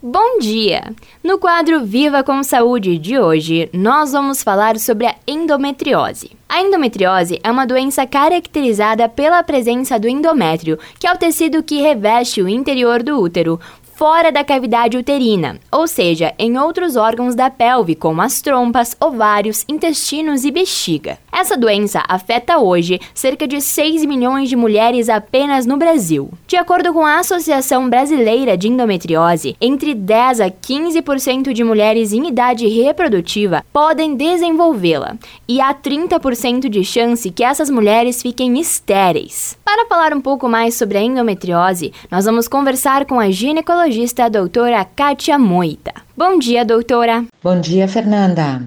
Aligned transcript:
Bom 0.00 0.38
dia! 0.38 0.94
No 1.24 1.38
quadro 1.38 1.84
Viva 1.84 2.22
com 2.22 2.40
Saúde 2.44 2.96
de 2.98 3.18
hoje, 3.18 3.68
nós 3.72 4.12
vamos 4.12 4.44
falar 4.44 4.78
sobre 4.78 5.08
a 5.08 5.16
endometriose. 5.26 6.30
A 6.48 6.62
endometriose 6.62 7.40
é 7.42 7.50
uma 7.50 7.66
doença 7.66 8.06
caracterizada 8.06 9.08
pela 9.08 9.42
presença 9.42 9.98
do 9.98 10.08
endométrio, 10.08 10.78
que 11.00 11.06
é 11.08 11.12
o 11.12 11.18
tecido 11.18 11.64
que 11.64 11.82
reveste 11.82 12.40
o 12.40 12.48
interior 12.48 13.02
do 13.02 13.20
útero, 13.20 13.58
fora 13.98 14.30
da 14.30 14.44
cavidade 14.44 14.96
uterina, 14.96 15.58
ou 15.72 15.88
seja, 15.88 16.32
em 16.38 16.56
outros 16.56 16.94
órgãos 16.94 17.34
da 17.34 17.50
pelve, 17.50 17.96
como 17.96 18.22
as 18.22 18.40
trompas, 18.40 18.96
ovários, 19.00 19.64
intestinos 19.68 20.44
e 20.44 20.52
bexiga. 20.52 21.18
Essa 21.32 21.56
doença 21.56 22.04
afeta 22.08 22.58
hoje 22.58 23.00
cerca 23.12 23.44
de 23.44 23.60
6 23.60 24.04
milhões 24.04 24.48
de 24.48 24.54
mulheres 24.54 25.08
apenas 25.08 25.66
no 25.66 25.76
Brasil. 25.76 26.30
De 26.46 26.56
acordo 26.56 26.92
com 26.92 27.04
a 27.04 27.18
Associação 27.18 27.90
Brasileira 27.90 28.56
de 28.56 28.68
Endometriose, 28.68 29.56
entre 29.60 29.94
10 29.94 30.42
a 30.42 30.48
15% 30.48 31.52
de 31.52 31.64
mulheres 31.64 32.12
em 32.12 32.28
idade 32.28 32.68
reprodutiva 32.68 33.64
podem 33.72 34.14
desenvolvê-la, 34.14 35.16
e 35.48 35.60
há 35.60 35.74
30% 35.74 36.68
de 36.68 36.84
chance 36.84 37.32
que 37.32 37.42
essas 37.42 37.68
mulheres 37.68 38.22
fiquem 38.22 38.60
estéreis. 38.60 39.58
Para 39.64 39.86
falar 39.86 40.14
um 40.14 40.20
pouco 40.20 40.48
mais 40.48 40.76
sobre 40.76 40.98
a 40.98 41.02
endometriose, 41.02 41.92
nós 42.08 42.26
vamos 42.26 42.46
conversar 42.46 43.04
com 43.04 43.18
a 43.18 43.28
ginecologista 43.28 43.87
ginecologista 43.88 44.28
doutora 44.28 44.84
Kátia 44.84 45.38
Moita. 45.38 45.92
Bom 46.16 46.38
dia, 46.38 46.64
doutora. 46.64 47.24
Bom 47.42 47.58
dia, 47.58 47.88
Fernanda. 47.88 48.62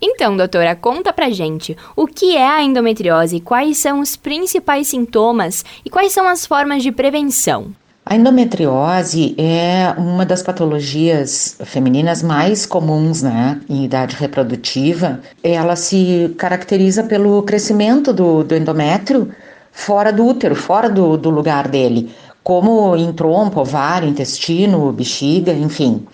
Então, 0.00 0.36
doutora, 0.36 0.76
conta 0.76 1.12
pra 1.12 1.30
gente 1.30 1.74
o 1.96 2.06
que 2.06 2.36
é 2.36 2.46
a 2.46 2.62
endometriose, 2.62 3.40
quais 3.40 3.78
são 3.78 4.00
os 4.00 4.16
principais 4.16 4.88
sintomas 4.88 5.64
e 5.84 5.88
quais 5.88 6.12
são 6.12 6.28
as 6.28 6.44
formas 6.44 6.82
de 6.82 6.92
prevenção. 6.92 7.68
A 8.04 8.14
endometriose 8.14 9.34
é 9.38 9.94
uma 9.96 10.26
das 10.26 10.42
patologias 10.42 11.56
femininas 11.64 12.22
mais 12.22 12.66
comuns, 12.66 13.22
né, 13.22 13.60
em 13.68 13.84
idade 13.84 14.14
reprodutiva. 14.14 15.20
Ela 15.42 15.74
se 15.74 16.34
caracteriza 16.36 17.02
pelo 17.02 17.42
crescimento 17.42 18.12
do, 18.12 18.44
do 18.44 18.54
endométrio 18.54 19.32
fora 19.72 20.12
do 20.12 20.24
útero, 20.24 20.54
fora 20.54 20.88
do, 20.88 21.16
do 21.16 21.30
lugar 21.30 21.66
dele 21.66 22.14
como 22.46 22.94
em 22.94 23.12
trompa, 23.12 23.60
ovário, 23.60 24.08
intestino, 24.08 24.92
bexiga, 24.92 25.52
enfim, 25.52 26.06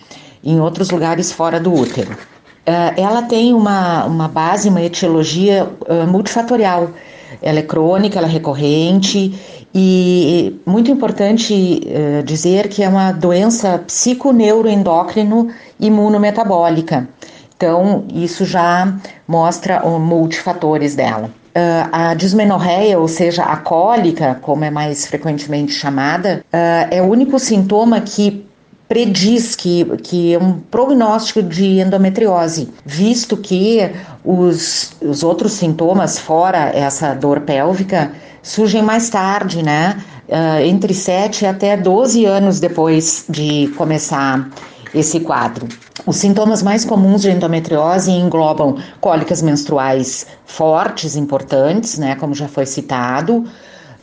em 0.43 0.59
outros 0.59 0.89
lugares 0.89 1.31
fora 1.31 1.59
do 1.59 1.71
útero. 1.71 2.11
Uh, 2.11 2.97
ela 2.97 3.21
tem 3.21 3.53
uma, 3.53 4.05
uma 4.05 4.27
base, 4.27 4.67
uma 4.67 4.81
etiologia 4.81 5.69
uh, 5.87 6.07
multifatorial. 6.07 6.89
Ela 7.39 7.59
é 7.59 7.61
crônica, 7.61 8.17
ela 8.17 8.27
é 8.27 8.31
recorrente 8.31 9.39
e 9.75 10.59
muito 10.65 10.89
importante 10.89 11.53
uh, 11.85 12.23
dizer 12.23 12.67
que 12.67 12.81
é 12.81 12.89
uma 12.89 13.11
doença 13.11 13.77
psiconeuroendócrino 13.85 15.49
imunometabólica. 15.79 17.07
Então, 17.55 18.05
isso 18.11 18.43
já 18.43 18.91
mostra 19.27 19.85
uh, 19.85 19.99
multifatores 19.99 20.95
dela. 20.95 21.29
Uh, 21.55 21.87
a 21.91 22.13
dismenorreia, 22.15 22.97
ou 22.97 23.07
seja, 23.07 23.43
a 23.43 23.57
cólica, 23.57 24.39
como 24.41 24.65
é 24.65 24.71
mais 24.71 25.05
frequentemente 25.05 25.71
chamada, 25.71 26.43
uh, 26.51 26.87
é 26.89 26.99
o 26.99 27.05
único 27.05 27.37
sintoma 27.37 28.01
que 28.01 28.43
prediz 28.87 29.55
que, 29.55 29.85
que 29.97 30.33
é 30.33 30.39
um 30.39 30.59
prognóstico 30.59 31.43
de 31.43 31.79
endometriose, 31.79 32.69
visto 32.85 33.37
que 33.37 33.79
os, 34.23 34.93
os 35.01 35.23
outros 35.23 35.53
sintomas, 35.53 36.17
fora 36.17 36.71
essa 36.73 37.13
dor 37.13 37.41
pélvica, 37.41 38.11
surgem 38.41 38.81
mais 38.81 39.09
tarde, 39.09 39.63
né? 39.63 40.03
Uh, 40.27 40.65
entre 40.65 40.93
7 40.93 41.45
até 41.45 41.77
12 41.77 42.25
anos 42.25 42.59
depois 42.59 43.25
de 43.29 43.67
começar 43.77 44.49
esse 44.93 45.19
quadro. 45.19 45.67
Os 46.05 46.17
sintomas 46.17 46.63
mais 46.63 46.83
comuns 46.83 47.21
de 47.21 47.29
endometriose 47.29 48.11
englobam 48.11 48.77
cólicas 48.99 49.41
menstruais 49.41 50.25
fortes, 50.45 51.15
importantes, 51.15 51.97
né, 51.97 52.15
como 52.15 52.33
já 52.33 52.47
foi 52.47 52.65
citado, 52.65 53.45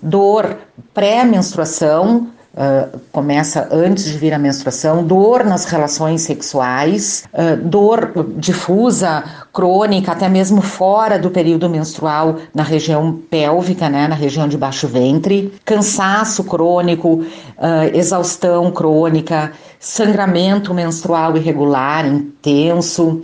dor 0.00 0.56
pré-menstruação, 0.94 2.28
Uh, 2.53 2.99
começa 3.12 3.69
antes 3.71 4.06
de 4.06 4.19
vir 4.19 4.34
a 4.34 4.38
menstruação, 4.38 5.05
dor 5.05 5.44
nas 5.44 5.66
relações 5.66 6.22
sexuais, 6.22 7.22
uh, 7.33 7.56
dor 7.56 8.12
difusa, 8.38 9.22
crônica, 9.53 10.11
até 10.11 10.28
mesmo 10.28 10.61
fora 10.61 11.16
do 11.16 11.31
período 11.31 11.71
menstrual, 11.71 12.38
na 12.53 12.65
região 12.65 13.21
pélvica, 13.31 13.88
né, 13.88 14.09
na 14.09 14.16
região 14.16 14.49
de 14.49 14.59
baixo 14.59 14.88
ventre, 14.88 15.55
cansaço 15.65 16.43
crônico, 16.43 17.21
uh, 17.21 17.97
exaustão 17.97 18.69
crônica, 18.72 19.53
sangramento 19.78 20.75
menstrual 20.75 21.37
irregular, 21.38 22.05
intenso, 22.05 23.22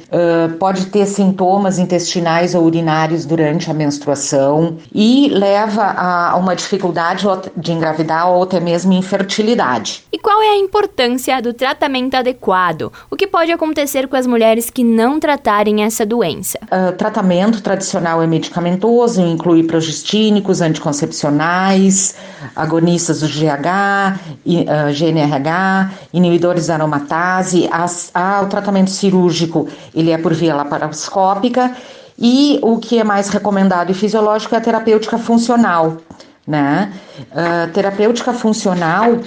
pode 0.58 0.86
ter 0.86 1.04
sintomas 1.04 1.78
intestinais 1.78 2.54
ou 2.54 2.64
urinários 2.64 3.26
durante 3.26 3.70
a 3.70 3.74
menstruação 3.74 4.78
e 4.90 5.28
leva 5.28 5.82
a 5.84 6.34
uma 6.36 6.56
dificuldade 6.56 7.26
de 7.58 7.72
engravidar 7.72 8.30
ou 8.30 8.44
até 8.44 8.58
mesmo 8.58 8.94
infertilidade 9.16 9.46
fertilidade. 9.46 10.04
E 10.12 10.18
qual 10.18 10.42
é 10.42 10.48
a 10.48 10.56
importância 10.56 11.40
do 11.40 11.52
tratamento 11.52 12.14
adequado? 12.14 12.92
O 13.10 13.16
que 13.16 13.26
pode 13.26 13.52
acontecer 13.52 14.08
com 14.08 14.16
as 14.16 14.26
mulheres 14.26 14.70
que 14.70 14.82
não 14.84 15.20
tratarem 15.20 15.82
essa 15.82 16.04
doença? 16.04 16.58
Uh, 16.64 16.92
tratamento 16.96 17.60
tradicional 17.62 18.22
é 18.22 18.26
medicamentoso, 18.26 19.20
inclui 19.20 19.62
progestínicos, 19.64 20.60
anticoncepcionais, 20.60 22.16
agonistas 22.54 23.20
do 23.20 23.28
GH, 23.28 24.18
uh, 24.46 24.92
GNRH, 24.92 25.90
inibidores 26.12 26.66
da 26.66 26.74
aromatase. 26.74 27.68
As, 27.70 28.10
ah, 28.14 28.42
o 28.42 28.46
tratamento 28.46 28.90
cirúrgico 28.90 29.68
ele 29.94 30.10
é 30.10 30.18
por 30.18 30.32
via 30.32 30.54
laparoscópica 30.54 31.74
e 32.18 32.58
o 32.62 32.78
que 32.78 32.98
é 32.98 33.04
mais 33.04 33.28
recomendado 33.28 33.90
e 33.90 33.94
fisiológico 33.94 34.54
é 34.54 34.58
a 34.58 34.60
terapêutica 34.60 35.18
funcional 35.18 35.98
né? 36.46 36.92
Uh, 37.32 37.70
terapêutica 37.72 38.32
funcional 38.32 39.18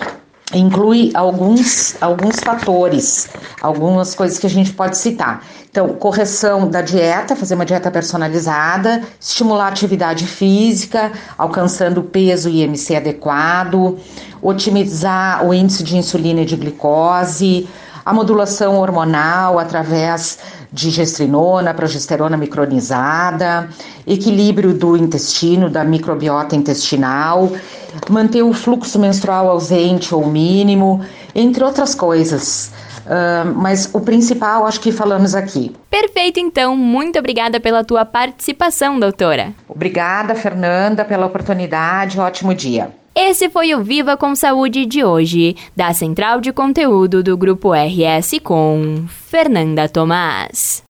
inclui 0.54 1.12
alguns, 1.14 1.96
alguns 2.02 2.40
fatores, 2.40 3.30
algumas 3.62 4.16
coisas 4.16 4.40
que 4.40 4.48
a 4.48 4.50
gente 4.50 4.74
pode 4.74 4.98
citar. 4.98 5.44
Então, 5.70 5.90
correção 5.90 6.68
da 6.68 6.82
dieta, 6.82 7.36
fazer 7.36 7.54
uma 7.54 7.66
dieta 7.66 7.92
personalizada, 7.92 9.04
estimular 9.20 9.66
a 9.66 9.68
atividade 9.68 10.26
física, 10.26 11.12
alcançando 11.38 12.02
peso 12.02 12.50
e 12.50 12.64
IMC 12.64 12.96
adequado, 12.96 14.00
otimizar 14.42 15.46
o 15.46 15.54
índice 15.54 15.84
de 15.84 15.98
insulina 15.98 16.42
e 16.42 16.46
de 16.46 16.56
glicose, 16.56 17.70
a 18.04 18.12
modulação 18.12 18.80
hormonal 18.80 19.60
através 19.60 20.40
de 20.72 20.90
gestrinona, 20.90 21.74
progesterona 21.74 22.38
micronizada, 22.38 23.70
equilíbrio 24.06 24.74
do 24.74 24.96
intestino, 24.96 25.70
da 25.70 25.84
microbiota 25.84 26.56
intestinal, 26.56 27.52
manter 28.10 28.44
o 28.44 28.54
fluxo 28.54 29.00
menstrual 29.00 29.50
ausente 29.50 30.14
ou 30.14 30.28
mínimo, 30.28 31.04
entre 31.34 31.64
outras 31.64 31.96
coisas. 31.96 32.72
Uh, 33.06 33.56
mas 33.56 33.90
o 33.92 34.00
principal 34.00 34.68
acho 34.68 34.80
que 34.80 34.92
falamos 34.92 35.34
aqui. 35.34 35.76
Perfeito, 35.90 36.40
então. 36.40 36.76
Muito 36.78 37.18
obrigada 37.18 37.60
pela 37.60 37.84
tua 37.84 38.06
participação, 38.06 39.00
doutora. 39.00 39.52
Obrigada, 39.68 40.36
Fernanda, 40.36 41.04
pela 41.04 41.26
oportunidade. 41.26 42.20
Ótimo 42.20 42.54
dia. 42.54 42.92
Esse 43.22 43.50
foi 43.50 43.76
o 43.76 43.84
Viva 43.84 44.16
com 44.16 44.34
Saúde 44.34 44.86
de 44.86 45.04
hoje, 45.04 45.54
da 45.76 45.94
Central 45.94 46.40
de 46.40 46.54
Conteúdo 46.54 47.22
do 47.22 47.36
Grupo 47.36 47.74
RS 47.74 48.40
com 48.42 49.04
Fernanda 49.10 49.90
Tomás. 49.90 50.89